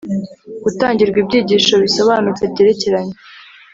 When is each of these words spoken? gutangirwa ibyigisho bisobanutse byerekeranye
gutangirwa 0.63 1.17
ibyigisho 1.23 1.73
bisobanutse 1.83 2.43
byerekeranye 2.51 3.15